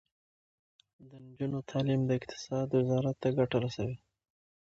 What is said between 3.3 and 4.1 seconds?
ګټه رسوي.